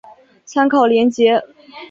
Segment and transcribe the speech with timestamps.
[0.45, 1.39] 参考连结